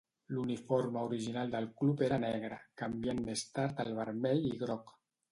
L'uniforme 0.35 0.97
original 1.07 1.51
del 1.55 1.67
club 1.81 2.01
era 2.07 2.17
negre, 2.23 2.57
canviant 2.83 3.21
més 3.27 3.43
tard 3.59 3.83
al 3.85 3.93
vermell 3.99 4.49
i 4.53 4.55
groc. 4.65 4.91